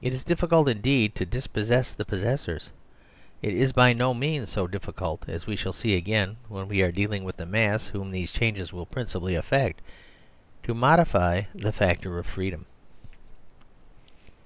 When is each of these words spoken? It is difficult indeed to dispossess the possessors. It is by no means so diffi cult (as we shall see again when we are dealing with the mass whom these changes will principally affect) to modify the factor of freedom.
It 0.00 0.14
is 0.14 0.24
difficult 0.24 0.70
indeed 0.70 1.14
to 1.16 1.26
dispossess 1.26 1.92
the 1.92 2.06
possessors. 2.06 2.70
It 3.42 3.52
is 3.52 3.74
by 3.74 3.92
no 3.92 4.14
means 4.14 4.48
so 4.48 4.66
diffi 4.66 4.96
cult 4.96 5.28
(as 5.28 5.46
we 5.46 5.54
shall 5.54 5.74
see 5.74 5.94
again 5.94 6.38
when 6.48 6.66
we 6.66 6.80
are 6.80 6.90
dealing 6.90 7.24
with 7.24 7.36
the 7.36 7.44
mass 7.44 7.88
whom 7.88 8.10
these 8.10 8.32
changes 8.32 8.72
will 8.72 8.86
principally 8.86 9.34
affect) 9.34 9.82
to 10.62 10.72
modify 10.72 11.42
the 11.54 11.72
factor 11.74 12.18
of 12.18 12.24
freedom. 12.24 12.64